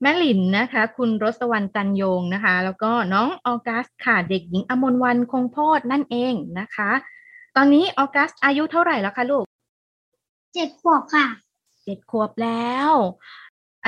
[0.00, 6.90] แม่หลินนะคะ คุณรสวรรณจันโยงนะคะ แล้วก็น้องออกัสค่ะเด็กหญิงอมนวันคงโพธนั่นเองนะคะ
[7.56, 9.44] ตอนนี้ออกัสอายุเท่าไหร่แล้วคะลูก
[10.54, 11.26] เจ็ดขวบค่ะ
[11.84, 12.90] เจ็ดขวบแล้ว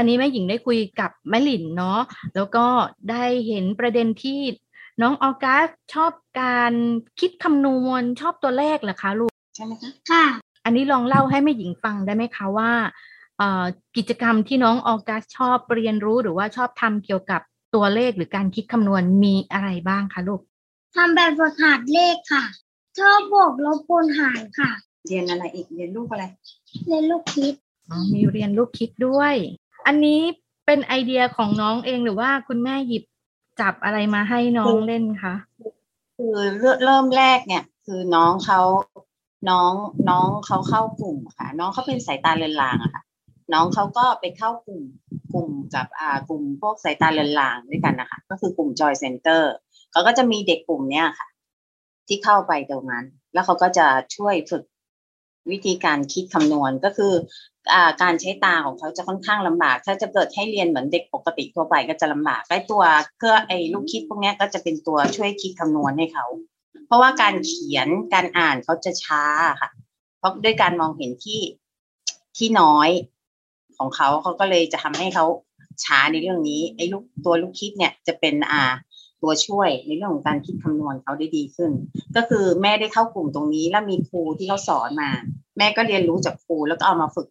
[0.01, 2.01] อันนี้แม่หญิงได้คุยกับแม่หลินเนาะ
[2.35, 2.67] แล้วก็
[3.11, 4.41] ได้เห็นประเด็นที่
[5.03, 6.73] น้องออกัสชอบการ
[7.21, 10.25] คิดคำนวณชอบตัวเลขเหรอคะลูกใช่ไหมคะค่ะ
[10.65, 12.71] อันนี้ลองเล่าให้แม่หญิงฟังได้ไหมคะว่า
[13.39, 13.65] เอ่อ
[13.97, 17.41] กิจกรรมที่น้องออกัสชอบเรียนรู้หรือว่าชอบทำเกี่ยวกับ
[17.75, 20.41] ตัวเลขหรือการคิดคำนวณมีอะไรบ้างคะลูก
[20.97, 22.45] ทำแบบฝึกหัดเลขค่ะ
[22.99, 24.71] ชอบบวกลบคูณหารค่ะ
[25.07, 26.25] เรียนอะไรอีกเรียนลูกอะไร
[26.87, 27.55] เรียนลูกคิด
[27.91, 29.35] อ๋อมีเรียนลูกคิดด้วย
[29.93, 30.21] อันนี้
[30.67, 33.05] เป็นไอเดียของน้องเองหรือว่าคุณแม่หยิบ
[33.61, 35.35] จับอะไรมาให้น้องเล่นคะ
[36.17, 36.37] คือ
[36.85, 38.61] เริ่มแรกเนี่ย คือน้องเขา
[39.51, 39.73] น้อง
[40.11, 43.03] น้องเขาเข้ากลุ่มค่ะ น้องเขาเป็นสายตาเลือนลางอะค่ะ
[43.53, 44.83] น้องเขาก็ไปเข้ากลุ่ม
[45.33, 49.53] กลุ่มกับอ่ากลุ่มพวกสายตาเลือนลางด้วยกันนะคะก็คือกลุ่มจอยเซ็นเตอร์
[49.93, 51.29] เขาก็จะมีเด็กกลุ่มเนี้ยค่ะ
[52.09, 53.87] ที่เข้าไปตรงนั้น แล้วเขาก็จะ
[54.17, 54.65] ช่วยฝึก
[55.51, 57.13] วิธีการคิดคำนวณก็คือ
[58.03, 62.83] การใช้ตาของเขาจะค่อนข้างลำบาก ถ้าจะเกิดให้เรียนเหมือนเด็กปกติทั่วไปก็จะลำบากไอ้ตัว
[63.19, 66.27] เครื่องไอ้ลูกคิดพวกนี้ก็จะเป็นตัวช่วยคิดคำนวณให้เขา
[66.87, 69.23] เพราะว่าการเขียนการอ่านเขาจะช้า
[69.61, 69.71] ค่ะ
[70.19, 71.41] เพราะด้วยการมองเห็นที่
[72.37, 72.89] ที่น้อย
[73.79, 75.25] ของเขาเขาก็เลยจะทำให้เขา
[75.85, 78.63] ช้าในเรื่องนี้ไอ้ลูกตัวลูกคิดเนี่ยจะเป็นอ่า
[79.23, 81.71] ตัวช่วยในเรื่องของการคิดคำนวณเขาได้ดีขึ้น
[82.17, 85.11] ก็คือแม่ได้เข้ากลุ่มตรงนี้แล้วมีครูที่เขาสอนมา
[85.59, 87.29] แม่ก็เรียนรู้จากครูแล้วก็เอามาฝึก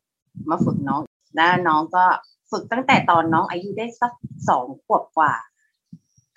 [0.49, 1.01] มาฝึกน้อง
[1.35, 2.05] แล้วน้องก็
[2.51, 4.11] ฝึกตั้งแต่ตอนน้องอายุได้สัก
[4.49, 5.33] สองขวบกว่า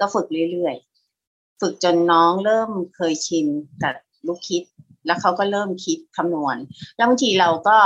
[0.01, 3.47] ก็ฝึกเรื่อยๆ ฝึกจนน้องเริ่มเคยชิน
[3.83, 3.95] กับ
[4.27, 4.63] ลูกคิด
[5.07, 6.57] แล้วเขาก็เริ่มคิดคำนวณ
[6.97, 7.79] แล้วบางทีเราก็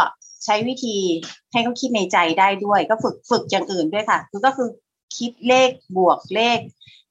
[0.45, 0.97] ใช้วิธี
[1.53, 4.69] ให้เขาคิดในใจได้ด้วย ก็ฝึกฝึกอย่างอื่นด้วยค่ะ คือก็คือ
[5.17, 6.59] คิดเลขบวกเลข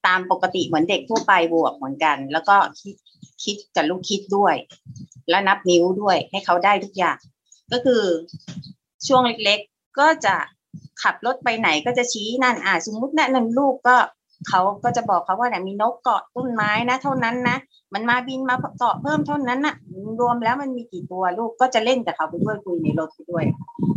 [0.07, 2.95] ตามปกติเหมือนเด็กทั่วไปบวกเหมือนกัน แล้วก็คิด
[3.43, 4.55] คิดกับลูกคิดด้วย
[5.29, 7.17] แล้วนับนิ้วด้วยให้เขาได้ทุกอย่าง
[7.71, 8.01] ก็คือ
[9.07, 10.35] ช่วงเล็กๆ ก็จะ
[11.03, 13.97] ขับรถไปไหนก็จะชี้นั่นอ่าสมมุตินะหนึ่งลูกก็
[14.49, 17.57] เขาก็จะบอกเขาว่าเนี่ยมีนกเกาะต้นไม้นะเท่านั้นนะ
[17.93, 19.75] มันมาบินมาเกาะเพิ่มเท่านั้นน่ะ
[20.19, 23.45] รวมแล้วมันมีกี่ตัวลูกก็จะเล่นกับเขาไปด้วยคุยในรถไปด้วย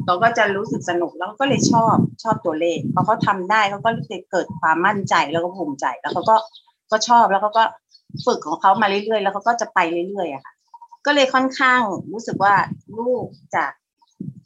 [0.05, 6.37] เขาก็จะรู้สึกสนุกแล้วก็เลยชอบชอบตัวเลขพอเขาทำได้เขาก็รู้สึกเกิดความมั่นใจแล้วก็ภูมิใจแล้วเขาก็
[6.90, 7.64] ก็ชอบแล้วเขาก็
[8.26, 9.78] ฝึกของเขามาเรื่อยๆ แล้วเขาก็จะไป
[10.08, 10.52] เรื่อยๆอะค่ะ
[11.06, 11.81] ก็เลยค่อนข้าง
[12.12, 12.55] รู้สึกว่า
[12.99, 13.26] ลูก
[13.56, 13.70] จาก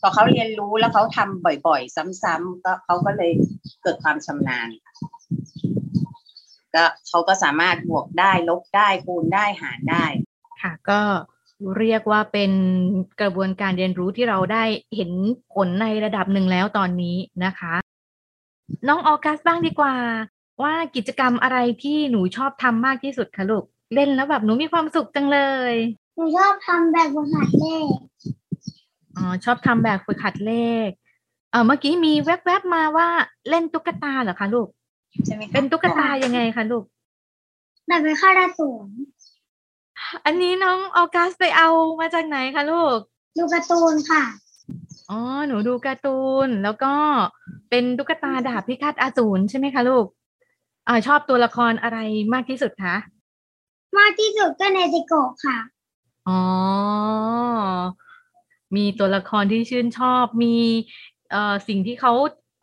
[0.01, 3.33] พอเขาเรียนรู้แล้วเขาทำบ่อย ๆ ซ้ำๆก็เขาก็เลย
[3.83, 4.69] เกิดความชำนาญ
[6.75, 10.05] ก็เขาก็สามารถบวกได้ลบได้คูณได้หารได้
[10.63, 11.01] ค่ะก็
[11.79, 12.53] เรียกว่าเป็น
[13.21, 14.65] กระบวนการเรียนรู้ที่เราได้
[14.97, 15.11] เห็น
[15.55, 17.75] ผลในระดับหนึ่งแล้วตอนนี้นะคะ
[18.89, 19.95] น้องออกัสบ้างดีกว่า
[20.63, 23.65] ว่ากิจกรรมอะไรที่หนูชอบทำมากที่สุดคะลูก
[23.95, 25.41] เล่นแล้วแบบหนูมีความสุขจังเล
[25.73, 25.75] ย
[26.17, 27.87] หนูชอบทำแบบฝึกหัดเลข
[29.17, 30.55] อ๋อชอบทำแบบฝึกหัดเล
[30.87, 30.89] ข
[31.51, 33.09] เออเมื่อกี้มีแวบๆมาว่า
[33.49, 34.69] เล่นตุ๊กตาเหรอคะลูก
[35.27, 36.85] ใช่ไหมคะเป็นตุ๊กตายังไงคะลูก
[37.87, 38.87] แบบเป็นข้าราชการ
[40.25, 41.69] อันนี้น้องออกัสไปเอา
[42.01, 42.99] มาจากไหนคะลูก
[43.39, 44.23] ดูการ์ตูนค่ะ
[45.11, 46.95] อ๋อ หนูดูการ์ตูน แล้วก็
[47.71, 50.07] เป็นตุ๊กตาดาบพิฆาตอสูรใช่ไหมคะลูก
[50.89, 51.99] อ่าชอบตัวละครอะไร
[52.35, 52.97] มากที่สุดคะ
[53.99, 55.59] มากที่สุดก็เนติโกะค่ะ
[56.29, 56.41] อ๋อ
[58.77, 60.57] มีตัวละครที่ชื่นชอบ มี
[61.31, 62.13] เอ่อสิ่งที่เขา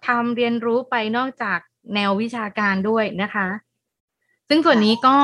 [0.08, 1.60] ทำเรียนรู้ไปนอกจาก
[1.96, 3.48] แนววิชาการด้วยนะคะ
[4.50, 5.18] ซึ่งส่วนนี้ก็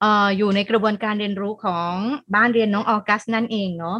[0.00, 1.92] เอ่ออยู่ในกระบวนการเรียนรู้ของ
[2.34, 3.98] บ้านเรียนน้องออกัสนั่นเองเนาะ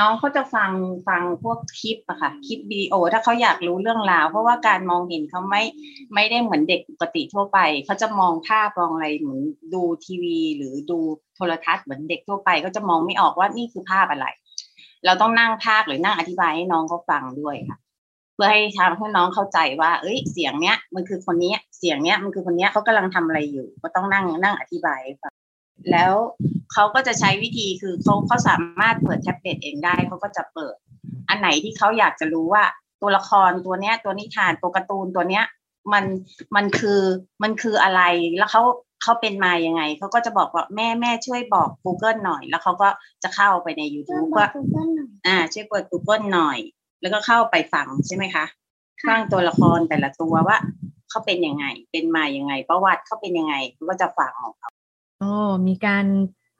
[0.00, 0.70] น้องเขาจะฟัง
[1.08, 5.62] ฟังพวกคลิปอะค่ะคลิปวิดีโอ ถ้าเขาอยากรู้เรื่องราว เพราะว่าการมองเห็นเขาไม่
[6.14, 9.40] ไม่ได้เหมือนเด็กปกติทั่วไปเขาจะมองภาพมองอะไรเหมือน
[9.74, 10.98] ดูทีวี หรือดู
[11.36, 14.26] โทรทัศน์เหมือนเด็กทั่วไป ก็จะมองไม่ออกว่านี่คือภาพอะไร
[15.04, 17.78] เราต้องนั่งภาคหรือนั่งอธิบายให้น้องเขาฟังด้วยค่ะ
[18.34, 25.32] เพื่อให้ทำให้น้องเข้าใจว่า เอ้ย เสียงเนี้ย มันคือคนนี้เสียงเนี้ยมันคือคนเนี้ยเขากำลังทำอะไรอยู่ ก็ต้องนั่งนั่งอธิบายฟัง
[25.90, 26.12] แล้ว
[26.72, 30.76] เขาก็จะใช้วิธีคือเขาเขาสามารถเปิดแท็บเล็ตเองได้เขาก็จะเปิด
[31.28, 32.64] อันไหนที่เขาอยากจะรู้ว่า
[33.02, 35.44] ตัวละครตัวเนี้ย ตัวนิทานตัวการ์ตูนตัวเนี้ย
[35.92, 36.04] มัน
[36.56, 37.00] มันคือ
[37.42, 38.02] มันคืออะไร
[38.38, 38.62] แล้วเขา
[39.02, 42.88] เขาเป็นมายังไง เขาก็จะบอกว่าแม่แม่ช่วยบอก Google หน่อย แล้วเขาก็
[43.22, 46.58] จะเข้าไปในช่วย YouTube บอกว่ากูเกิลหน่อยอ่า ช่วยเปิด Google หน่อย
[47.02, 48.44] แล้วก็เข้าไปฟังใช่ไหมคะ
[49.02, 50.56] ค่ะฟังตัวละครแต่ละตัวว่า
[51.10, 54.70] เขาเป็นยังไง เป็นมายังไง ประวัติเขาเป็นยังไงเขาก็จะฟังของเขา
[55.20, 55.32] โอ้
[55.68, 56.04] มีการ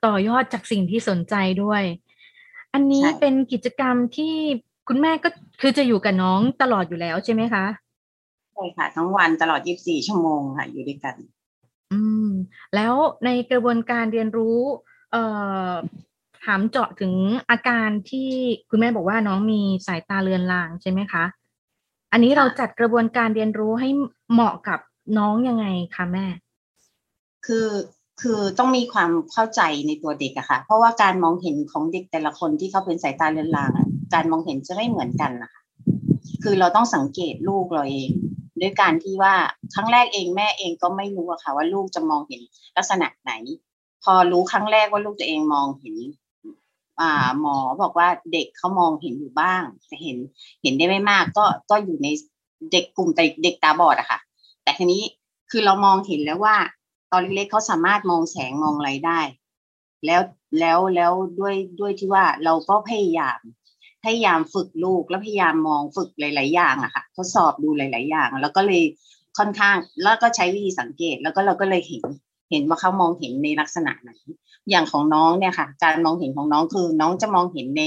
[0.07, 1.83] ต่อยอดจากสิ่งที่สนใจด้วย
[2.75, 4.35] อันนี้ใช่เป็นกิจกรรมที่
[4.89, 5.29] คุณแม่ก็
[5.61, 7.65] คือจะอยู่กับน้องตลอดอยู่แล้วใช่ไหมคะ
[8.53, 11.15] ใช่ค่ะ ทั้งวันตลอด 24 ชั่วโมงค่ะ อยู่ด้วยกัน
[11.95, 12.29] อืม
[12.75, 12.95] แล้ว
[13.25, 14.59] ในกระบวนการเรียนรู้
[15.13, 15.25] เอ่
[15.69, 15.73] อ
[16.45, 17.13] ถามเจาะถึง
[17.51, 18.31] อาการที่
[18.71, 21.25] คุณแม่บอกว่าน้องมีสายตาเลือนลางใช่ไหมคะ
[22.13, 23.89] อันนี้เราจัดกระบวนการเรียนรู้ให้
[24.33, 24.81] เหมาะกับ
[25.19, 26.27] น้องยังไงคะแม่
[27.47, 27.69] คือ
[28.21, 35.63] คือต้องมีความเข้าใจในตัวเด็กอะค่ะ เพราะว่าการมองเห็นของเด็กแต่ละคนที่เขาเป็นสายตาเลือนลางอะการมองเห็นจะไม่เหมือนกันนะคะ
[36.43, 38.11] คือเราต้องสังเกตลูกเราเอง
[38.61, 39.35] ด้วยการที่ว่า
[39.75, 42.41] ครั้งแรกเองแม่เองก็ไม่รู้อะค่ะ ว่าลูกจะมองเห็น
[42.77, 43.33] ลักษณะไหน
[44.03, 45.97] พอรู้ครั้งแรกว่าลูกตัวเองมองเห็น
[47.01, 50.19] อ่าหมอบอกว่าเด็กเขามองเห็นอยู่บ้าง แต่เห็น
[50.63, 52.09] เห็นได้ไม่มาก ก็ก็อยู่ใน
[52.73, 54.19] เด็กกลุ่มแต่เด็กตาบอดอะค่ะ
[54.63, 55.03] แต่ทีนี้
[55.51, 56.57] คือเรามองเห็นแล้วว่า
[57.13, 59.21] ตอนเล็กๆเขาสามารถมองแสงมองอะไรได้
[60.07, 60.21] แล้ว
[60.61, 63.41] แล้วแล้วด้วยด้วยที่ว่าเราก็พยายาม
[64.05, 68.83] พยายามฝึกลูกแล้วพยายามมองฝึกหลาย ๆ อย่างอะค่ะทดสอบดูหลาย ๆ อย่าง แล้วก็เลย
[69.39, 72.05] ค่อนข้างแล้วก็ใช้วิธีสังเกตแล้วก็เราก็เลยเห็น
[72.51, 74.11] เห็นว่าเขามองเห็นในลักษณะไหน
[74.71, 77.83] อย่างของน้องเนี่ยค่ะ การมองเห็นของน้องคือน้องจะมองเห็นใน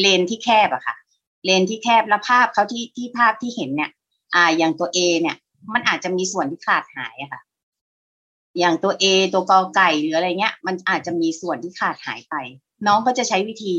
[0.00, 0.96] เลนที่แคบอะค่ะ
[1.44, 3.90] เลนที่แคบแล้วภาพเขาที่ที่ภาพที่เห็นเนี่ย
[4.34, 5.36] อ่า อย่างตัว A เนี่ย
[5.74, 7.40] มันอาจจะมีส่วนที่ขาดหายอะค่ะ
[8.58, 12.34] อย่างตัว A ตัวกอไก่หรืออะไรเงี้ย มันอาจจะมีส่วนที่ขาดหายไป
[12.86, 13.74] น้องก็จะใช้วิธี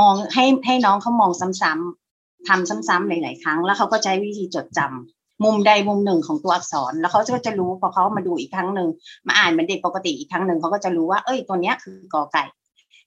[0.00, 8.88] มองให้ให้น้องเขามองซ้ำๆทำซ้ำๆหลายๆครั้ง แล้วเขาก็ใช้วิธีจดจำมุมใดมุมหนึ่งของตัวอักษร แล้วเขาก็จะรู้พอเขามาดูอีกครั้งหนึ่ง
[9.26, 12.44] มาอ่านเหมือนเด็กปกติอีกครั้งหนึ่งเขาก็จะรู้ว่าเอ้ยตัวเนี้ยคือกอไก่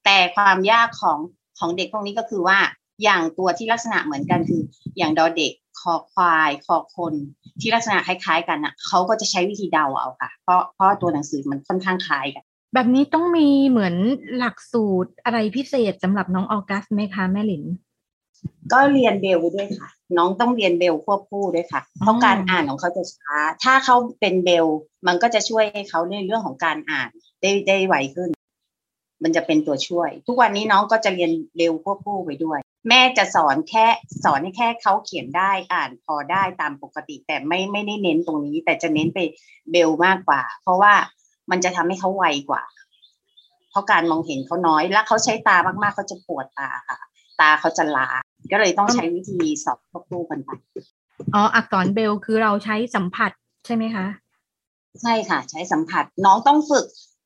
[0.05, 1.19] แต่ความยากของ
[1.59, 2.57] ของเด็กพวกนี้ก็คือว่า
[3.03, 4.61] อย่างตัวที่ลักษณะเหมือนกันคือ
[4.97, 7.13] อย่างดอเด็กคอควายคอคน
[7.61, 13.95] ที่ลักษณะคล้ายๆ กันอะเขาก็จะใช้วิธีเดาเอาค่ะ เพราะเพราะตัวหนังสือมันค่อนข้างคล้ายกัน แบบนี้ต้องมีเหมือน
[14.37, 17.63] หลักสูตรอะไรพิเศษสำหรับน้องออกัสไหมคะแม่หลิน
[18.73, 24.65] ก็เรียนเบลด้วยค่ะ น้องต้องเรียนเบลควบคู่ด้วยค่ะเพราะการอ่านของเขาจะช้า ถ้าเขาเป็นเบล
[25.07, 27.09] มันก็จะช่วยให้เขาในเรื่องของการอ่าน
[27.41, 28.29] ได้ได้ไวขึ้น
[29.23, 32.59] มันจะเป็นตัวช่วย ทุกวันนี้น้องก็จะเรียนเบลควบคู่ไปด้วย
[32.89, 33.87] แม่จะสอนแค่
[34.23, 39.19] สอนให้แค่เขาเขียนได้อ่านพอได้ตามปกติ แต่ไม่ไม่ได้เน้นตรงนี้ แต่จะเน้นไป
[39.71, 40.93] เบลมากกว่า เพราะว่า
[41.51, 42.63] มันจะทำให้เขาไวกว่า
[43.71, 46.99] เพราะการมองเห็นเขาน้อย แล้วเขาใช้ตามากๆเขาจะปวดตาค่ะ
[47.39, 48.09] ตาเขาจะล้า
[48.51, 50.49] ก็เลยต้องใช้วิธีสอบควบคู่กันไป
[51.33, 53.31] อ๋ออักษรเบลคือเราใช้สัมผัส
[53.65, 54.05] ใช่ไหมคะ
[55.01, 56.85] ใช่ค่ะ ใช้สัมผัสน้องต้องฝึก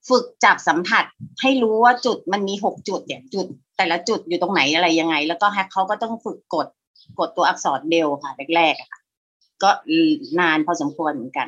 [0.09, 1.05] ฝึกจับสัมผัส
[1.41, 6.67] ให้รู้ว่าจุดมันมีหกจุดเนี่ยจุด แต่ละจุดอยู่ตรงไหนอะไรยังไง แล้วก็แฮกเขาก็ต้องฝึกกด
[7.19, 8.99] กดตัวอักษรเบลค่ะแรกๆอะค่ะ
[9.63, 9.69] ก็
[10.39, 11.47] นานพอสมควรเหมือนกัน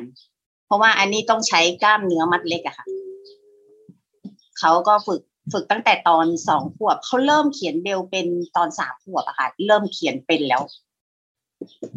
[0.68, 2.86] เพราะว่าอันนี้ต้องใช้กล้ามเนื้อมัดเล็กอะค่ะ
[4.58, 5.20] เขาก็ฝึก
[5.52, 10.62] ฝึกตั้งแต่ตอนสองขวบเขาเริ่มเขียนเบลเป็นตอนสามขวบอะค่ะเริ่มเขียนเป็นแล้ว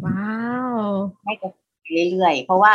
[0.04, 0.36] ว้า
[0.74, 0.78] ว
[1.24, 1.44] ให้ไป
[2.10, 2.72] เรื่อยๆเพราะว่า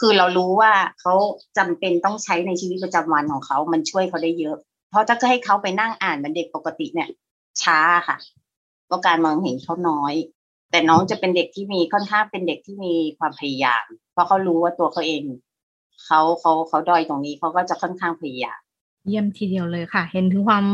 [0.00, 1.14] คือเรารู้ว่าเขา
[1.58, 4.56] จำเป็นต้องใช้ในชีวิตประจำวันของเขา มันช่วยเขาได้เยอะ
[4.90, 7.08] เพราะถ้าก็ให้เขาไปนั่งอ่านเหมือนเด็กปกติเนี่ย
[7.62, 8.16] ช้าค่ะ
[8.90, 10.14] ว่าการมองเห็นเขาน้อย
[10.70, 15.22] แต่น้องจะเป็นเด็กที่มีค่อนข้างเป็นเด็กที่มีความพยายาม เพราะเขารู้ว่าตัวเขาเอง
[16.04, 18.60] เขาเขาเขาดอยตรงนี้เขาก็จะค่อนข้างพยายาม
[19.06, 20.64] เยี่ยมทีเดียวเลยค่ะ เห็นถึงความ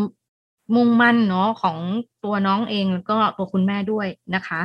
[0.75, 1.77] มุ่งมั่นเนาะของ
[2.25, 4.61] ตัวน้องเองแล้วก็ตัวคุณแม่ด้วยนะคะ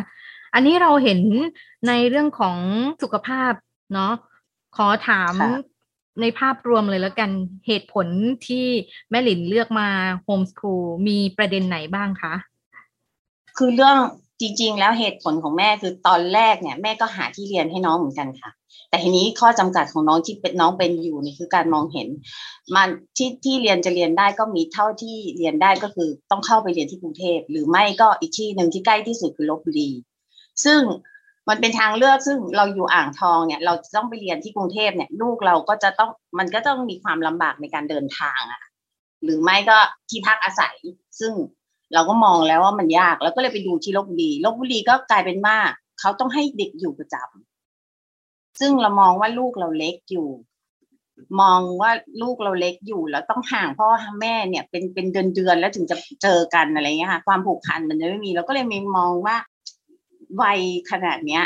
[0.54, 1.20] อันนี้เราเห็น
[1.88, 2.58] ในเรื่องของ
[3.02, 3.52] สุขภาพ
[3.94, 4.14] เนาะ
[4.78, 5.52] ขอถามค่ะ
[6.22, 7.30] ในภาพรวมเลยแล้วกัน
[7.68, 8.08] เหตุผล
[8.48, 8.66] ที่
[9.10, 9.88] แม่หลินเลือกมา
[10.24, 12.34] โฮมส o ูลมีประเด็นไหนบ้างคะ
[13.58, 13.98] คือเรื่อง
[14.42, 18.52] จริง ๆ แล้วเหตุผลของแม่คือตอนแรกเนี่ยแม่ก็หาที่เรียนให้น้องเหมือนกันค่ะ
[18.90, 22.08] แต่ทีนี้ข้อจำกัดของน้องที่เป็นน้องเป็นอยู่นี่คือการมองเห็น
[22.76, 29.90] มันที่ที่เรียนจะเรียนได้ก็มีเท่าที่เรียนได้ก็คือต้องเข้าไปเรียนที่กรุงเทพหรือไม่ก็อีกที่หนึ่งที่ใกล้ที่สุดคือลบบุรี
[30.66, 30.82] ซึ่ง
[31.50, 38.62] มันเป็นทางเลือกซึ่งเราอยู่อ่างทองเนี่ย เราจะต้องไปเรียนที่กรุงเทพเนี่ย ลูกเราก็จะต้องมันก็ต้องมีความลำบากในการเดินทางอะ
[39.24, 39.78] หรือไม่ก็
[40.10, 40.76] ที่พักอาศัย
[41.20, 41.34] ซึ่ง
[41.94, 45.58] เราก็มองแล้วว่ามันยากแล้วก็เลยไปดูที่ลบบุรีลบบุรีก็กลายเป็นว่า
[46.00, 50.28] เขาต้องให้เด็กอยู่ประจำซึ่งเรามองว่าลูกเราเล็กอยู่
[51.42, 51.92] มองว่า
[52.22, 53.88] ลูกเราเล็กอยู่ แล้วต้องห่างพ่อ
[54.22, 59.36] แม่เนี่ย เป็นเป็นเดือนเดือนแล้วถึงจะเจอกันอะไรเงี้ยค่ะ ความผูกพันมันจะไม่มีเราก็เลยมีมองว่า
[60.42, 60.60] วัย
[60.92, 61.44] ขนาดเนี้ย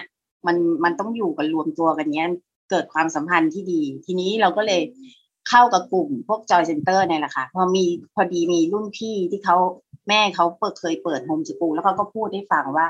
[0.47, 2.27] มันมันต้องอยู่กันรวมตัวกันเนี้ย
[2.69, 4.81] เกิดความสัมพันธ์ที่ดี ทีนี้เราก็เลย
[5.49, 9.57] เข้ากับกลุ่มพวกจอยเซ็นเตอร์เนี่ยแหละค่ะพอมีพอดีมีรุ่นพี่ที่เขา
[10.07, 12.87] แม่เขาเปิดเคยเปิดโฮมสกูลแล้วเขาก็พูดให้ฟังว่า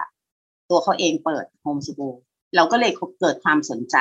[0.70, 2.16] ตัวเขาเองเปิดโฮมสกูล
[2.56, 2.92] เราก็เลย
[3.22, 3.96] เกิดความสนใจ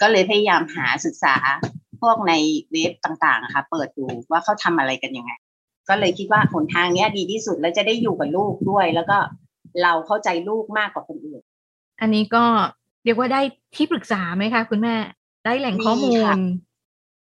[0.00, 1.34] ก็เลยพยายามหาศึกษา
[2.00, 2.32] พวกใน
[2.70, 5.32] เว็บต่างๆอะค่ะเปิดดูว่าเขาทำอะไรกันยังไง
[5.88, 9.18] ก็เลยคิดว่าหนทางเนี้ยดีที่สุดแล้วจะได้อยู่กับลูกด้วย แล้วก็
[9.82, 11.42] เราเข้าใจลูกมากกว่าคนอื่น
[12.00, 12.44] อันนี้ก็
[13.04, 13.40] เรียกว่าได้
[13.76, 14.94] ที่ปรึกษาไหมคะ คุณแม่
[15.44, 16.40] ได้แหล่งข้อมูมีค่ะล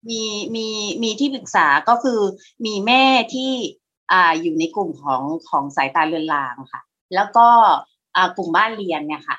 [0.09, 0.21] มี
[0.55, 0.67] มี
[1.03, 2.19] มีที่ปรึกษาก็คือ
[2.65, 3.03] มีแม่
[3.33, 3.51] ที่
[4.13, 6.81] ออยู่ในกลุ่มของของสายตาเรือนรางค่ะ
[7.15, 7.47] แล้วก็
[8.37, 9.37] กลุ่มบ้านเรียนเนี่ยค่ะ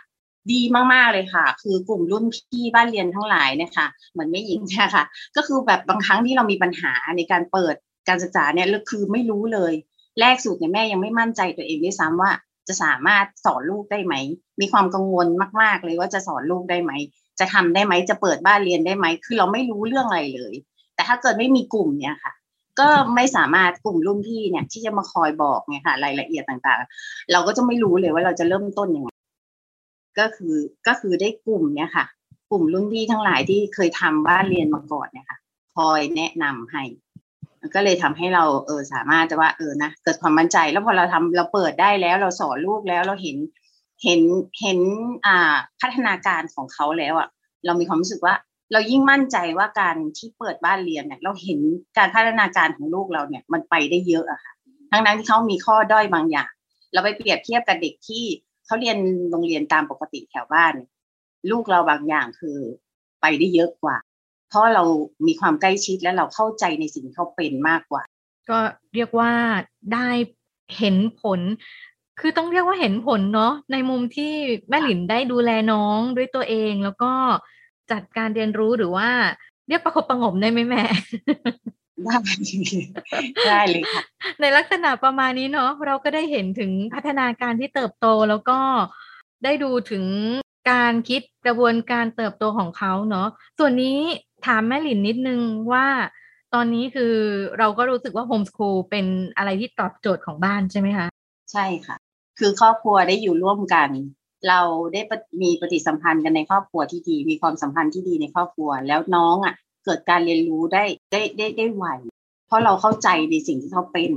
[0.52, 0.60] ดี
[0.92, 5.04] มากๆเลยค่ะ คือกลุ่มรุ่นพี่บ้านเรียนทั้งหลายเนี่ยค่ะเหมือนไม่หญิงเนี่ยค่ะ
[5.36, 7.74] ก็คือแบบบางครั้งที่เรามีปัญหาในการเปิด
[8.08, 9.72] การศึกษาเนี่ยคือไม่รู้เลย
[10.20, 12.32] แรกสุดเนี่ยแม่ยังไม่มั่นใจตัวเองด้วยซ้ำว่า
[12.68, 14.14] จะสามารถสอนลูกได้ไหม
[14.60, 15.26] มีความกังวล
[15.60, 16.92] มาก ๆ เลยว่าจะสอนลูกได้ไหม
[17.38, 20.54] จะทำได้ไหม จะเปิดบ้านเรียนได้ไหม คือเราไม่รู้เรื่องอะไรเลย
[20.94, 22.32] แต่ถ้าเกิดไม่มีกลุ่มเนี่ยค่ะ
[22.80, 29.10] ก็ไม่สามารถกลุ่มรุ่นพี่เนี่ย ที่จะมาคอยบอกเนี่ยค่ะรายละเอียดต่างๆ เราก็จะไม่รู้เลยว่าเราจะเริ่มต้นยังไง
[30.18, 30.54] ก็คือ
[30.86, 32.04] ก็คือได้กลุ่มเนี่ยค่ะ
[32.50, 35.38] กลุ่มรุ่นพี่ทั้งหลายที่เคยทำบ้านเรียนมาก่อนเนี่ยค่ะ
[35.76, 36.82] คอยแนะนำให้
[37.74, 43.36] ก็เลยทำให้เราเออสามารถจะว่าเออนะเกิดความมั่นใจ แล้วพอเราทำเราเปิดได้แล้วเราสอนลูกแล้วเราเห็น
[44.04, 44.20] เห็น
[44.60, 44.78] เห็น
[45.26, 47.28] อ่าพัฒนาการของเขาแล้วอะ
[47.64, 48.34] เรามีความรู้สึกว่า
[48.72, 51.60] เรายิ่งมั่นใจว่าการที่เปิดบ้านเรียนเนี่ย เราเห็น
[51.98, 54.52] การพัฒนาการของลูกเราเนี่ย มันไปได้เยอะอะค่ะ
[54.90, 56.50] ทั้งนั้นที่เขามีข้อด้อยบางอย่าง
[56.92, 58.24] เราไปเปรียบเทียบกับเด็กที่
[58.66, 58.98] เขาเรียน
[59.30, 60.74] โรงเรียนตามปกติแถวบ้าน
[61.50, 62.58] ลูกเราบางอย่างคือ
[63.20, 63.96] ไปได้เยอะกว่า
[64.48, 64.84] เพราะเรา
[65.26, 68.02] มีความใกล้ชิดและเราเข้าใจในสิ่งที่เขาเป็นมากกว่า
[68.50, 68.58] ก็
[68.94, 69.32] เรียกว่า
[69.92, 70.08] ได้
[70.78, 71.40] เห็นผล
[72.20, 74.32] คือต้องเรียกว่าเห็นผลเนาะในมุมที่
[74.68, 77.12] แม่หลินได้ดูแลน้องด้วยตัวเองแล้วก็
[77.92, 79.08] จัดการเรียนรู้หรือว่า
[79.68, 80.82] เรียกประคบประหงมได้ไหมแม่
[82.04, 82.16] ได้
[83.46, 84.02] ได้เลยค่ะ
[84.40, 88.58] ในลักษณะประมาณนี้เนาะเราก็ได้เห็นถึงพัฒนาการที่เติบโตแล้วก็
[89.44, 90.04] ได้ดูถึง
[90.70, 93.98] การคิดกระบวนการเติบโตของเขาเนาะส่วนนี้
[94.46, 95.40] ถามแม่หลินนิดนึง
[95.72, 95.86] ว่า
[96.54, 97.14] ตอนนี้คือ
[97.58, 101.06] เราก็รู้สึกว่าโฮมส o ูลเป็นอะไรที่ตอบโจทย์ของบ้านใช่ไหมคะ
[101.52, 101.96] ใช่ค่ะ
[102.38, 103.88] คือครอบครัวได้อยู่ร่วมกัน
[104.48, 104.60] เรา
[104.92, 105.00] ได้
[105.42, 111.86] มีปฏิสัมพันธ์กันในครอบครัวที่ดี มีความสัมพันธ์ที่ดีในครอบครัว แล้วน้องอะ เกิดการเรียนรู้ได้ได้ได้ได้ไว
[112.46, 114.10] เพราะเราเข้าใจในสิ่งที่เขาเป็น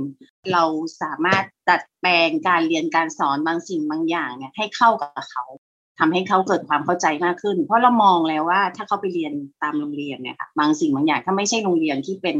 [0.52, 0.64] เรา
[1.02, 5.44] สามารถดัดแปลงการเรียนการสอนบางสิ่งบางอย่างเนี่ยให้เข้ากับเขา
[5.98, 9.32] ทำให้เขาเกิดความเข้าใจมากขึ้น เพราะเรามองแล้วว่าถ้าเขาไปเรียน
[9.62, 12.36] ตามโรงเรียนเนี่ยค่ะบางสิ่งบางอย่างถ้าไม่ใช่โรงเรียนที่เป็น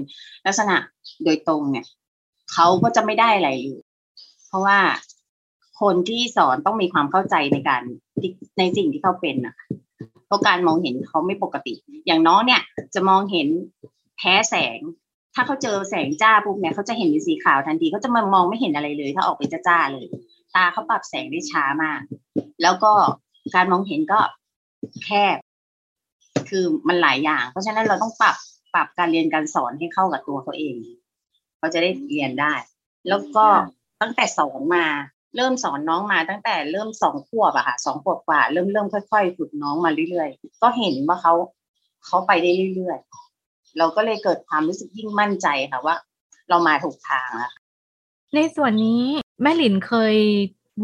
[0.47, 0.76] ลักษณะ
[1.25, 1.87] โดยตรงเนี่ย
[2.52, 3.80] เขาก็จะไม่ได้อะไรเลย
[4.49, 4.78] เพราะว่า
[5.80, 7.82] คนที่สอนต้องมีความเข้าใจในการ
[8.58, 9.54] ในสิ่งที่เขาเป็นนะ
[10.26, 11.75] เพราะการมองเห็นเขาไม่ปกติ
[12.06, 12.61] อย่างน้องเนี่ย
[12.94, 13.49] จะมองเห็น
[14.16, 14.78] แพ้แสง
[15.35, 20.06] ถ้าเขาเจอแสงจ้าปุ๊บเนี่ยเขาจะเห็นเป็นสีขาวทันทีเขาจะมามองไม่เห็นอะไรเลย ถ้าออกไปจ้าๆเลย
[20.54, 22.00] ตาเขาปรับแสงได้ช้ามาก
[22.62, 22.92] แล้วก็
[23.54, 24.20] การมองเห็นก็
[25.04, 25.37] แคบ
[26.50, 28.37] คือมันหลายอย่าง เพราะฉะนั้นเราต้องปรับ
[28.75, 30.75] ปรับการเรียนการสอนให้เข้ากับตัวเขาเอง
[31.58, 32.54] เขาจะได้เรียนได้
[33.08, 33.47] แล้วก็
[34.00, 34.87] ตั้งแต่สอนมา
[35.37, 41.35] เริ่มสอนน้องมาตั้งแต่เริ่มสองขวบอะค่ะสองขวบกว่าเริ่มเริ่มค่อยๆฝึกน้องมาเรื่อยๆ ก็เห็นว่าเขา
[42.06, 45.97] เขาไปได้เรื่อยๆ เราก็เลยเกิดความรู้สึกยิ่งมั่นใจค่ะว่า
[46.49, 47.52] เรามาถูกทางแล้ว
[48.35, 49.02] ในส่วนนี้
[49.42, 50.16] แม่หลินเคย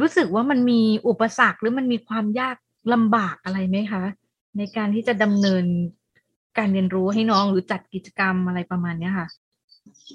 [0.00, 2.56] รู้สึกว่ามันมีอุปสรรคหรือมันมีความยาก
[2.92, 4.02] ลำบากอะไรไหมคะ
[4.58, 5.64] ในการที่จะดำเนิน
[6.58, 9.28] การเรียนรู้ให้น้องหรือจัดกิจกรรมอะไรประมาณเนี้ยค่ะ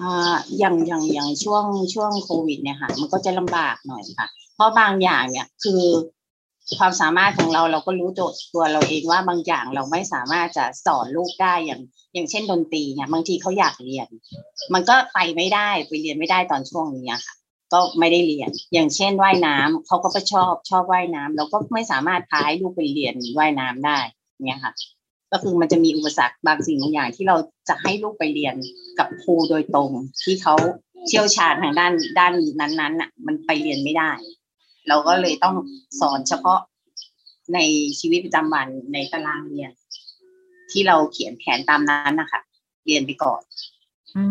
[0.02, 5.84] อ่าอย่างอย่างอย่างช่วงช่วงโควิดเนี่ยค่ะมันก็จะลำบากหน่อยค่ะ เพราะบางอย่างเนี่ยคือ
[6.78, 11.82] ความสามารถของเราเราก็รู้ตัวตัวเราเองว่าบางอย่างเราไม่สามารถจะสอนลูกได้อย่าง
[12.14, 14.08] อย่างเช่นดนตรีเนี่ยบางทีเขาอยากเรียน
[14.74, 17.36] มันก็ไปไม่ได้ไปเรียนไม่ได้ตอนช่วงนี้ค่ะ
[17.74, 24.00] ก็ไม่ได้เรียน อย่างเช่นว่ายน้ำเขาก็ไปชอบชอบว่ายน้ำเราก็ไม่สามารถพาให้ลูกไปเรียนว่ายน้ำได้
[24.46, 24.74] เนี่ยค่ะ
[25.32, 27.36] ก็คือมันจะมีอุปสรรคบางสิ่งบางอย่างที่เรา
[27.70, 28.56] จะให้ลูกไปเรียน
[29.00, 29.90] กับครูโดยตรง
[30.24, 30.56] ที่เขา
[31.08, 34.12] เชี่ยวชาญทางด้านด้านนั้นๆน่ะ มันไปเรียนไม่ได้
[34.88, 35.56] เราก็เลยต้อง
[36.00, 36.60] สอนเฉพาะ
[37.54, 37.60] ใน
[38.00, 39.72] ชีวิตประจำวันในตารางเรียน
[40.72, 42.42] ที่เราเขียนแผนตามนั้นนะคะ
[42.86, 43.42] เรียนไปก่อน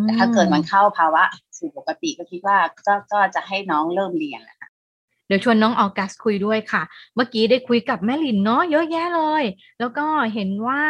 [0.02, 1.22] แต่ถ้าเกิดมันเข้าภาวะ
[1.58, 4.67] สู่ปกติก็คิดว่าก็ก็จะให้น้องเริ่มเรียนแหละค่ะ
[5.28, 6.82] เดี๋ยวชวนน้องออกัสคุยด้วยค่ะ
[7.14, 9.44] เมื่อกี้ได้คุยกับแม่ลินเนาะเยอะแยะเลย
[9.78, 10.82] แล้วก็เห็นว่า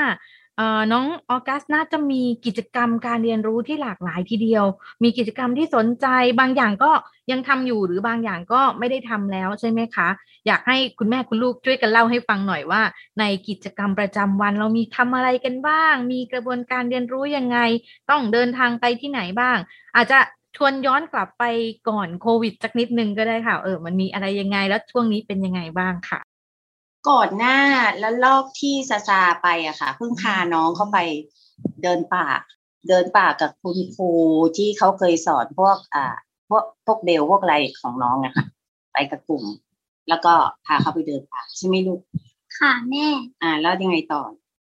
[0.92, 4.64] น้องออกัสน่าจะมีกิจกรรมการเรียนรู้ที่หลากหลายทีเดียว
[5.02, 6.06] มีกิจกรรมที่สนใจ
[6.40, 6.90] บางอย่างก็
[7.30, 10.08] ยังทำอยู่หรือบางอย่างก็ไม่ได้ทำแล้วใช่ไหมคะ
[10.46, 12.82] อยากให้คุณแม่คุณลูกช่วยกันเล่าให้ฟังหน่อยว่า
[13.20, 17.58] ในกิจกรรมประจำวันเรามีทำอะไรกันบ้าง มีกระบวนการเรียนรู้ยังไง
[18.10, 19.58] ต้องเดินทางไปที่ไหนบ้าง
[19.96, 20.18] อาจจะ
[20.60, 21.44] ชวนย้อนกลับไป
[21.88, 26.20] ก่อนโควิดสักนิดนึงก็ได้ค่ะ เออ มันมีอะไรยังไงแล้วช่วงนี้เป็นยังไงบ้างค่ะ
[27.08, 27.58] ก่อนหน้า
[27.98, 30.98] แล้วลอกที่ซาซาไปอะค่ะเพิ่งพาน้องเข้าไป
[31.82, 32.26] เดินป่า
[32.88, 34.10] เดินป่ากับคุณครู
[34.56, 36.14] ที่เขาเคยสอนพวกอ่า
[36.48, 38.44] พวกพวกเดลพวกอะไรของน้องอะค่ะ
[38.92, 39.44] ไปกับกลุ่ม
[40.08, 40.32] แล้วก็
[40.66, 42.00] พาเขาไปเดินป่าใช่ไหมลูก
[42.58, 43.06] ค่ะแม่
[43.42, 44.22] อ่า แล้วยังไงต่อ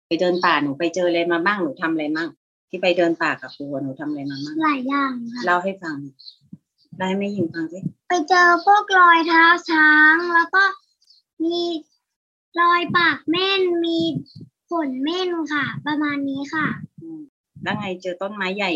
[0.07, 2.29] ไปเดินป่าหนูไปเจออะไรมาบ้างหนูทำอะไรบ้าง
[2.69, 5.97] ที่ไปเดินป่ากับครูอะหนูทำอะไรมาบ้างหลายอย่างค่ะเล่าให้ฟัง
[6.99, 7.79] ได้ไหมยิงฟังสิ
[8.09, 10.65] ไปเจอพวกรอยเท้าช้าง แล้วก็
[11.45, 11.59] มี
[12.61, 13.99] รอยปากเม่นมี
[14.71, 16.67] ขนเม่นค่ะ ประมาณนี้ค่ะ
[17.01, 17.21] อืม
[17.63, 18.73] แล้วไงเจอต้นไม้ใหญ่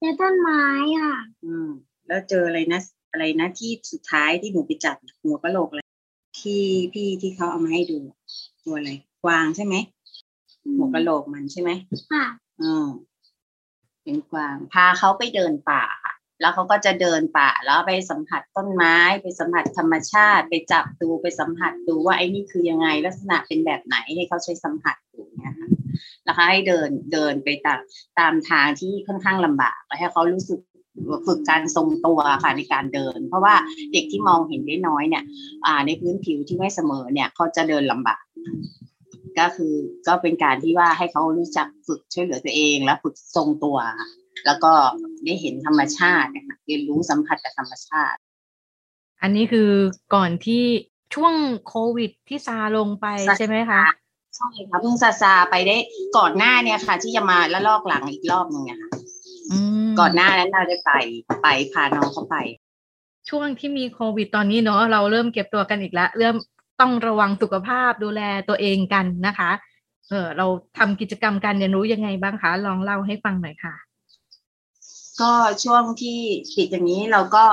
[0.00, 0.64] เจอต้นไม้
[1.02, 1.68] ค่ะ อืม
[2.06, 2.80] แล้วเจออะไรนะ
[3.12, 5.82] อะไรนะที่สุดท้ายที่หนูไปจับหัวกะโหลกอะไร
[6.40, 7.98] ที่พี่ที่เขาเอามาให้ดู
[8.64, 8.90] ตัวอะไร
[9.24, 9.74] กวางใช่ไหม
[10.76, 11.70] หัวกะโหลกมันใช่ไหม
[12.12, 12.24] ค่ะ
[12.62, 12.86] อืม
[14.02, 25.68] เป็นกวาง พาเขาไปเดินป่าค่ะ แล้วเขาก็จะเดินป่า แล้วไปสัมผัสต้นไม้ ไปสัมผัสธรรมชาติ ไปจับดูไปสัมผัสดูว่าไอ้นี่คือยังไงลักษณะเป็นแบบไหนให้เขาใช้สัมผัสดูเนี่ยค่ะ
[26.24, 27.80] แล้วก็ให้เดินเดินไปตาม
[28.18, 30.60] ตามทางที่ค่อนข้างลำบากแล้วให้เขารู้สึก
[31.26, 33.54] ฝึกการทรงตัวค่ะในการเดิน เพราะว่า
[33.92, 35.24] เด็กที่มองเห็นได้น้อยเนี่ย
[35.66, 38.22] อ่าในพื้นผิวที่ไม่เสมอเนี่ยเขาจะเดินลำบาก
[39.38, 39.74] ก็คือ
[40.06, 44.08] ก็เป็นการที่ว่าให้เขารู้จักฝึกช่วยเหลือตัวเองและฝึกทรงตัวค่ะ
[44.46, 44.72] แล้วก็
[45.24, 48.18] ได้เห็นธรรมชาติเนี่ยค่ะเรียนรู้สัมผัสกับธรรมชาติ
[49.22, 49.70] อันนี้คือ
[50.14, 50.64] ก่อนที่
[51.14, 51.34] ช่วง
[51.68, 53.82] โควิดที่ซาลงไปซาใช่ไหมคะ
[54.36, 55.76] ใช่ค่ะเพิ่งซาซาไปได้
[56.16, 58.90] ก่อนหน้าเนี่ยค่ะ ที่จะมาแล้วลอกหลังอีกรอบหนึ่งเนี่ยค่ะ
[59.50, 60.92] อืมก่อนหน้านั้นเราได้ไป
[61.42, 62.36] ไปพาน้องเขาไป
[63.28, 66.34] ช่วงที่มีโควิดตอนนี้เนอะเราเริ่มเก็บตัวกันอีกแล้วเริ่ม
[66.80, 69.50] ต้องระวังสุขภาพดูแลตัวเองกันนะคะ
[70.10, 70.46] เออเรา
[70.78, 73.74] ทำกิจกรรมการเรียนรู้ยังไงบ้างคะ ลองเล่าให้ฟังหน่อยค่ะ
[75.20, 75.32] ก็
[75.64, 76.20] ช่วงที่
[76.54, 77.44] ปิดอย่างนี้เราก็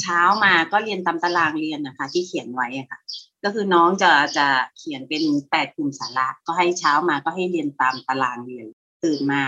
[0.00, 3.00] เช้ามาก็เรียนตามตารางเรียนนะคะ ที่เขียนไว้ค่ะ
[3.44, 4.46] ก็คือน้องจะจะ
[4.78, 8.66] เขียนเป็นแปดกลุ่มสาระก็ให้เช้ามาก็ให้เรียนตามตารางเรียน
[9.04, 9.42] ตื่นมา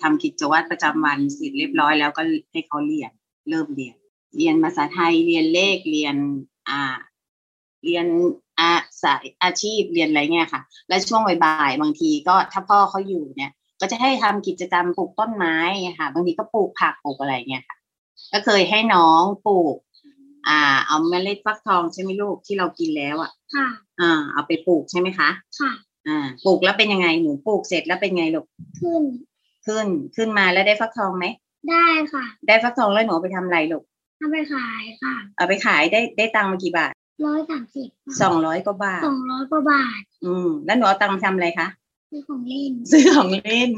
[0.00, 3.10] ทำกิจวัตรประจำวันเสร็จเรียบร้อยแล้วก็ให้เขาเรียน
[3.48, 3.96] เริ่มเรียน
[4.36, 6.16] เรียนภาษาไทยเรียนเลขเรียน
[6.68, 6.96] อ่า
[7.84, 8.06] เรียน
[8.60, 17.76] อาสายอาชีพเรียนอะไรเงี้ยค่ะ และช่วงบ่ายๆบางทีก็ถ้าพ่อเขาอยู่เนี่ย ก็จะให้ทำกิจกรรมปลูกต้นไม้ไงค่ะ บางทีก็ปลูกผักปลูกอะไรเงี้ยค่ะ
[18.32, 19.76] ก็เคยให้น้องปลูก
[20.48, 23.68] อ่า เอาเมล็ดฟักทองใช่ไหมลูกที่เรากินแล้วอะค่ะ
[24.00, 25.28] อ่า เอาไปปลูกใช่ไหมคะ
[25.60, 25.72] ค่ะ
[26.08, 28.46] อ่า ปลูกแล้วเป็นยังไงหนูปลูกเสร็จแล้วเป็นไงลูก
[28.80, 29.02] ขึ้น
[29.66, 31.26] ขึ้นขึ้นมาแล้วได้ฟักทองไหม
[31.70, 33.84] ได้ค่ะ ได้ฟักทองแล้วหนูเอาไปทำอะไรลูก
[34.18, 36.92] เอาไปขายค่ะ เอาไปขายได้ได้ตังค์มากี่บาท
[37.26, 37.88] ร้อยสามสิบ
[38.22, 41.68] สองร้อยกว่าบาทสองร้อยกว่าบาท อืม แล้วหนูเอาตังค์มาทำอะไรคะ
[42.10, 43.70] ซื้อของเล่น ซื้อของเล่น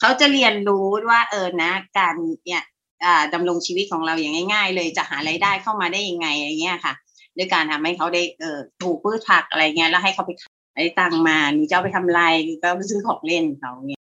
[0.00, 2.14] เขาจะเรียนรู้ว่าเออนะ การ
[2.46, 2.62] เนี่ย
[3.04, 6.94] อ่าดำรงชีวิตของเราอย่างง่าย ๆ เลยจะหารายได้เข้ามาได้ยังไงอะไรเงี้ยค่ะ
[7.36, 12.22] ด้วยการทำให้เขาได้เออปลูกพืชผักอะไรเงี้ยแล้วให้เขาไปขายได้ตังค์มาหนูจะเอาไปทำอะไร
[12.62, 14.00] ก็ไปซื้อของเล่นเขาเนี่ย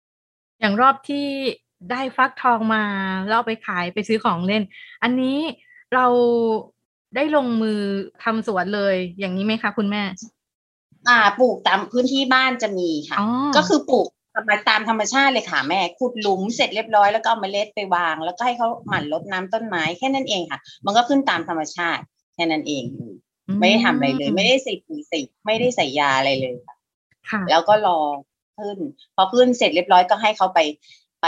[0.61, 1.27] อย่างรอบที่
[1.91, 2.85] ได้ฟักทองมา
[3.29, 4.63] แล้วเอาไปขายไปซื้อของเล่น
[5.03, 5.39] อันนี้
[5.95, 6.07] เรา
[7.17, 7.81] ได้ลงมือ
[8.25, 10.03] ทำสวนเลย อย่างนี้ไหมคะคุณแม่
[11.09, 22.03] อ่า ปลูกตามพื้นที่บ้านจะมีค่ะอ๋อก็คือปลูกทำมาตามธรรมชาติเลยค่ะแม่ขุดหลุมเสร็จเรียบร้อยแล้วก็เอาเมล็ดไปวาง แล้วก็ให้เขาหมั่นรดน้ำต้นไม้แค่นั้นเองค่ะ มันก็ขึ้นตามธรรมชาติ
[22.35, 22.85] แค่นั้นเอง
[23.61, 26.77] ไม่ได้ทำอะไรเลย ไม่ได้ใส่ปุ๋ยใส่ไม่ได้ใส่ยาอะไรเลยค่ะ
[27.31, 28.01] ค่ะแล้วก็รอ
[28.59, 28.79] ขึ้น
[29.15, 30.61] พอขึ้นเสร็จเรียบร้อยก็ให้เขาไป
[31.23, 31.27] ไป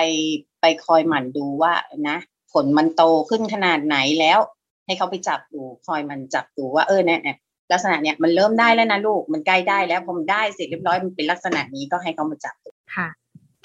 [0.61, 1.73] ไปคอยหมั่นดูว่า
[2.09, 2.19] นะ
[2.53, 4.39] ผลมันโตขึ้นขนาดไหนแล้ว
[4.87, 7.37] ให้เขาไปจับดูคอยมันจับดูว่าเออเนี่ยเนี่ย
[7.73, 13.09] ลักษณะเนี้ยมันเริ่มได้แล้วนะลูกมันใกล้ได้แล้วพอมันได้เสร็จเรียบร้อยมันเป็นลักษณะนี้ก็ให้เขามาจับดูค่ะ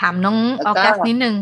[0.02, 1.36] ถามน้องแล้อวก็อกัสนิดนึง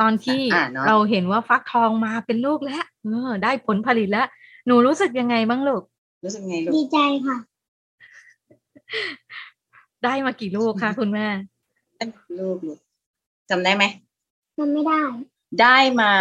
[0.00, 4.26] ตอนที่อ่าเนอะเราเห็นว่าฟักทองมาเป็นลูกแล้วเออ ได้ผลผลิตแล้ว
[4.66, 5.82] หนูรู้สึกยังไงบ้างลูก
[6.24, 7.36] รู้สึกไงลูดีกใจค่ะ
[10.04, 11.26] ได้มากี่ลูกคะคุณแม่
[12.40, 12.78] ลูกลูก
[13.50, 13.84] จำได้ไหม
[14.58, 15.00] มันไม่ได้
[15.60, 16.12] ได้มา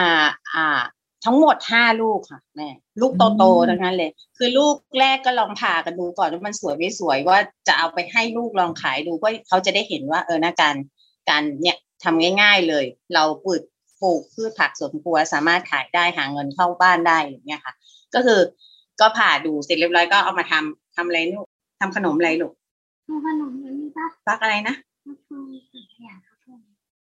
[0.53, 0.81] อ่า
[1.25, 2.69] ทั้งหมดห้าลูกค่ะแม่
[3.01, 7.37] ลูกโตๆทั้งนั้นเลย คือลูกแรกก็ลองผ่ากันดูก่อนว่ามันสวยไม่สวยว่า
[7.67, 10.75] จะเอาไปให้ลูกลองขายดูก็เขาจะได้เห็นว่าเออนะการ
[11.29, 13.63] การเนี่ยทำง่าย ๆเลย เราปลูก
[14.01, 17.73] ปลูกพืชผักสวนครัวสามารถขายได้หาเงินเข้าบ้านได้อย่างเงี้ยค่ะ
[18.13, 18.39] ก็คือ
[18.99, 21.45] ก็ผ่าดูเสร็จเรียบร้อยก็เอามาทำทำอะไรลูก
[21.79, 22.53] ทำขนมอะไรลูก
[23.07, 24.75] เอาขนมอันนี้ปะฟักอะไรนะ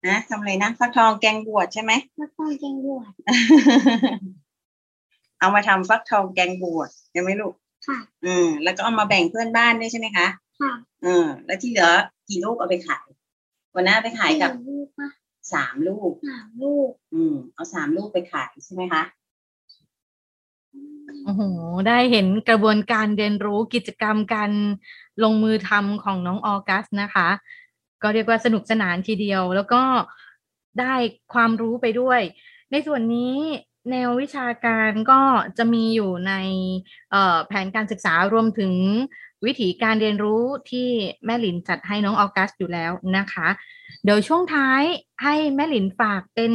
[0.07, 3.11] นะทำอะไรนะฟักทองแกงบวชใช่ไหมฟักทองแกงบวช
[5.39, 7.53] เอามาทำฟักทองแกงบวชใช่ไหมลูก
[7.87, 10.27] ค่ะอืมแล้วก็เอามาแบ่งเพื่อนบ้านด้วยใช่ไหมคะ
[10.61, 10.71] ค่ะ
[11.05, 11.89] อืมแล้วที่เหลือ
[12.29, 13.07] กี่ลูกเอาไปขาย
[13.75, 15.09] วันนั้นเอาไปขายกับสี่ลูกปะ
[15.53, 19.03] สามลูกสามลูก อืม เอาสามลูกไปขายใช่ไหมคะ
[21.25, 21.41] โอ้โห
[21.87, 24.51] ได้เห็นกระบวนการเรียนรู้กิจกรรมการ
[25.23, 27.27] ลงมือทำของน้องออกัสนะคะ
[28.03, 29.83] ก็เรียกว่าสนุกสนานทีเดียว แล้วก็
[30.79, 30.95] ได้
[31.33, 32.21] ความรู้ไปด้วย
[32.71, 33.35] ในส่วนนี้
[33.91, 35.21] แนววิชาการก็
[35.57, 36.33] จะมีอยู่ใน
[37.47, 38.73] แผนการศึกษารวมถึง
[39.45, 40.89] วิธีการเรียนรู้ที่
[41.25, 43.47] แม่หลินจัดให้น้องออกัสอยู่แล้วนะคะ
[44.03, 44.81] เดี๋ยวช่วงท้าย
[45.23, 46.53] ให้แม่หลินฝากเป็น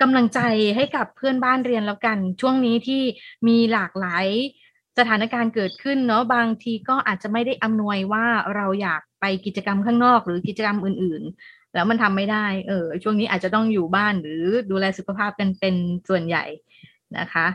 [0.00, 0.40] กำลังใจ
[0.76, 3.02] ให้กับเพื่อนบ้านเรียนแล้วกัน ช่วงนี้ที่
[3.48, 4.26] มีหลากหลาย
[4.98, 8.26] สถานการณ์เกิดขึ้นเนาะบางทีก็อาจจะไม่ได้อำนวยว่า
[8.56, 15.74] เราอยากไปกิจกรรมข้างนอกหรือกิจกรรมอื่น ๆ แล้วมันทำไม่ได้เออช่วงนี้อาจจะต้องอยู่บ้านหรือดูแลสุขภาพกันเป็น
[16.08, 16.44] ส่วนใหญ่
[17.18, 17.46] นะคะ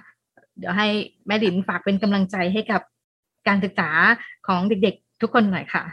[0.58, 0.88] เดี๋ยวให้
[1.28, 2.82] แม่ดินฝากเป็นกำลังใจให้กับ
[3.48, 3.90] การศึกษา
[4.48, 5.84] ของเด็กๆทุกคนหน่อยค่ะ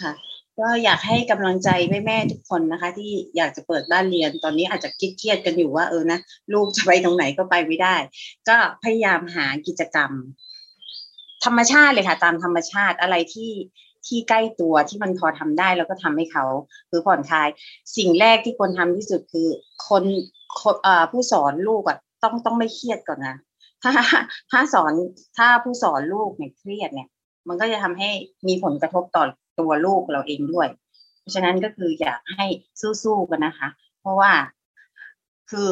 [0.00, 0.12] ค่ะ
[0.60, 1.68] ก็อยากให้กำลังใจ
[2.06, 6.18] แม่ๆทุกคนนะคะ ที่อยากจะเปิดบ้านเรียนตอนนี้อาจจะเครียดๆกันอยู่ว่าเออนะ
[6.52, 7.96] ลูกจะไปตรงไหนก็ไปไม่ได้
[8.48, 10.10] ก็พยายามหากิจกรรม
[11.44, 13.52] ธรรมชาติเลยค่ะ ตามธรรมชาติอะไรที่
[14.06, 16.44] ที่ใกล้ตัวที่มันพอทำได้แล้วก็ทำให้เขา
[16.90, 17.48] คือผ่อนคลาย
[17.96, 19.48] สิ่งแรกที่ควรทำที่สุดคือ
[19.88, 20.04] คน
[20.60, 23.36] คนเอ่อผู้สอนลูกอะต้องต้องไม่เครียดก่อนนะ
[23.82, 23.92] ถ้า
[24.50, 24.92] ถ้าสอน
[25.36, 27.08] ถ้าผู้สอนลูกเนี่ยเครียดเนี่ย
[27.48, 28.10] มันก็จะทำให้
[28.48, 29.24] มีผลกระทบต่อ
[29.58, 30.68] ตัวลูกเราเองด้วย
[31.20, 32.46] เพราะฉะนั้นก็คืออยากให้
[32.80, 33.68] สู้ๆกันนะคะ
[34.00, 34.32] เพราะว่า
[35.50, 35.70] คือ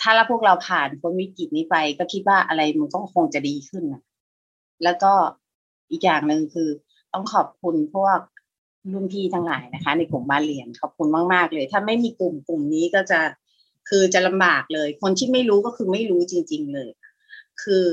[0.00, 4.02] ถ้าเราพวกเราผ่านพ้นวิกฤตนี้ไป ก็คิดว่าอะไรมันก็คงจะดีขึ้นนะ
[4.84, 5.12] แล้วก็
[5.90, 6.68] อีกอย่างหนึ่งคือ
[7.12, 8.18] ต้องขอบคุณพวก
[8.92, 13.20] รุ่นพี่ทั้งหลายนะคะ ในกลุ่มบ้านเรียนขอบคุณมากๆเลย ถ้าไม่มีกลุ่มกลุ่มนี้ก็จะ
[13.88, 16.90] คือจะลำบากเลย คนที่ไม่รู้ก็คือไม่รู้จริง ๆเลย
[17.62, 17.84] คือ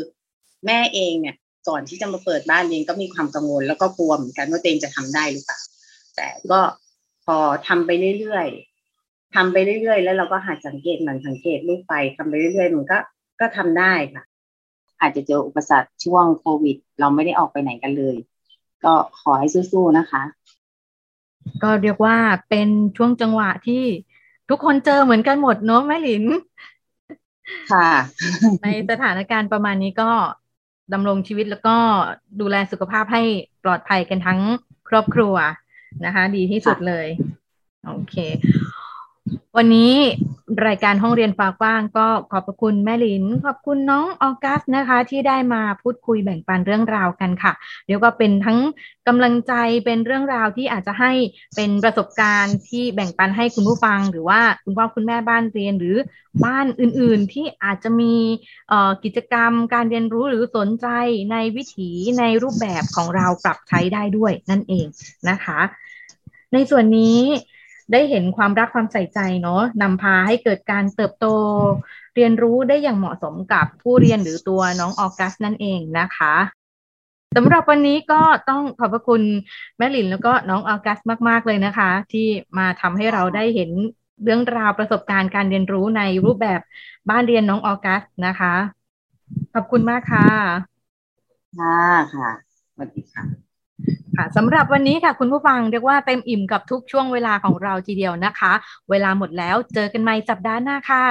[0.65, 1.35] แม่เองเนี่ย
[1.67, 5.59] ก่อนที่จะมาเปิดบ้านเรียนก็มีความกังวล แล้วก็กลัวเหมือนกันว่าตัวเองจะทำได้หรือเปล่า
[6.15, 6.61] แต่ก็
[7.25, 12.97] พอทำไปเรื่อยๆทำไปเรื่อยๆ แล้วเราก็หัดสังเกตมันสังเกตลูกไปทำไปเรื่อยๆมันก็
[13.39, 14.23] ก็ทำได้ค่ะ
[15.01, 18.15] อาจจะเจออุปสรรคช่วงโควิด เราไม่ได้ออกไปไหนกันเลย
[18.85, 20.23] ก็ขอให้สู้ๆนะคะ
[21.63, 22.17] ก็เรียกว่า
[22.49, 23.83] เป็นช่วงจังหวะที่
[24.49, 26.25] ทุกคนเจอเหมือนกันหมดเนาะแม่หลิน
[27.71, 27.89] ค่ะ
[28.63, 30.11] ในสถานการณ์ประมาณนี้ก็
[30.93, 31.75] ดำรงชีวิตแล้วก็
[32.39, 33.23] ดูแลสุขภาพให้
[33.63, 34.39] ปลอดภัยกันทั้ง
[34.89, 35.35] ครอบครัว
[36.05, 37.07] นะคะ ดีที่สุดเลย
[37.87, 38.15] โอเค
[39.57, 39.93] วันนี้
[40.67, 47.53] รายการห้องเรียนฟ้ากว้างก็ขอบพระคุณแม่ลิน ขอบคุณน้องออกัสนะคะ ที่ได้มาพูดคุยแบ่งปันเรื่องราวกันค่ะ
[47.85, 48.59] เดี๋ยวก็เป็นทั้ง
[49.07, 49.53] กำลังใจ
[49.85, 51.11] เป็นเรื่องราวที่อาจจะให้
[51.55, 55.97] เป็นประสบการณ์ที่แบ่งปันให้คุณผู้ฟัง หรือว่าคุณพ่อคุณแม่บ้านเรียนหรือ
[56.45, 58.15] บ้านอื่นๆ ที่อาจจะมี
[59.03, 60.87] กิจกรรมการเรียนรู้หรือสนใจ
[61.31, 64.85] ในวิถีในรูปแบบของเราปรับใช้ได้ด้วยนั่นเอง
[65.29, 65.59] นะคะ
[66.53, 67.19] ในส่วนนี้
[67.91, 71.27] ได้เห็นความรักความใส่ใจเนาะนำพาให้เกิดการเติบโต
[72.15, 76.35] เรียนรู้ได้อย่างเหมาะสมกับผู้เรียนหรือตัวน้องออกัสนั่นเองนะคะ
[77.35, 79.21] สำหรับวันนี้ก็ต้องขอบพระคุณ
[79.77, 80.99] แม่หลินแล้วก็น้องออกัส
[81.29, 82.27] มาก ๆ เลยนะคะ ที่
[82.57, 83.69] มาทำให้เราได้เห็น
[84.23, 86.59] เรื่องราวประสบการณ์การเรียนรู้ในรูปแบบ
[87.09, 88.53] บ้านเรียนน้องออกัสนะคะ
[89.53, 90.27] ขอบคุณมากค่ะ
[91.57, 91.75] ค่ะ
[92.13, 92.29] ค่ะ
[92.71, 93.50] สวัสดีค่ะ
[94.17, 98.53] ค่ะสำหรับวันนี้ค่ะคุณผู้ฟังเรียกว่าเต็มอิ่มกับทุกช่วงเวลาของเราทีเดียวนะคะ
[98.89, 101.05] เวลาหมดแล้วเจอกันใหม่สัปดาห์หน้าค่ะ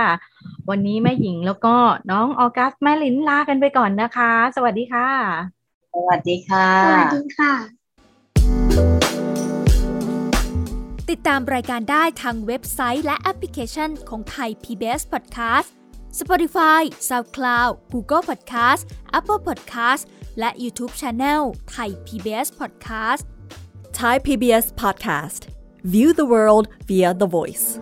[0.71, 1.77] วันนี้แม่หญิงแล้วก็
[2.11, 5.09] น้องออกัสแม่ลินลากันไปก่อนนะคะ สวัสดีค่ะ
[5.95, 7.53] สวัสดีค่ะ สวัสดีค่ะ
[11.11, 15.69] ติดตามรายการได้ทางเว็บไซต์และแอปพลิเคชันของไทย PBS Podcast
[16.21, 18.83] Spotify SoundCloud Google Podcast
[19.19, 20.03] Apple Podcast
[20.39, 21.41] และ YouTube Channel
[21.72, 23.24] ไทย PBS Podcast
[23.96, 25.48] Thai PBS Podcast.
[25.86, 27.80] View the world via the voice.